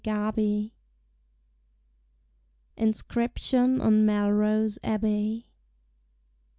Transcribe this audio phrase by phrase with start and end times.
[0.03, 0.71] HAUDINGE.
[2.75, 5.45] INSCRIPTION ON MELROSE ABBEY.